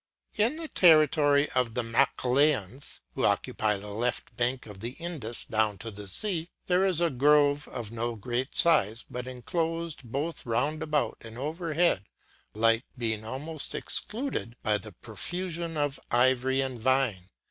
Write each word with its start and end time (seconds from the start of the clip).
In 0.35 0.55
the 0.57 0.67
territory 0.67 1.47
of 1.51 1.75
the 1.75 1.83
Machlaeans, 1.83 3.01
who 3.13 3.23
occupy 3.23 3.77
the 3.77 3.89
left 3.93 4.35
bank 4.35 4.65
of 4.65 4.79
the 4.79 4.93
Indus 4.97 5.45
right 5.47 5.59
down 5.59 5.77
to 5.77 5.91
the 5.91 6.07
sea, 6.07 6.49
there 6.65 6.83
is 6.83 6.99
a 7.01 7.11
grove, 7.11 7.67
of 7.67 7.91
no 7.91 8.15
great 8.15 8.57
size, 8.57 9.05
but 9.11 9.27
enclosed 9.27 10.01
both 10.03 10.43
round 10.43 10.81
about 10.81 11.19
and 11.21 11.37
overhead, 11.37 12.05
light 12.55 12.85
being 12.97 13.23
almost 13.23 13.75
excluded 13.75 14.55
by 14.63 14.79
the 14.79 14.93
profusion 15.03 15.77
of 15.77 15.99
ivy 16.09 16.61
and 16.61 16.79
vine. 16.79 17.29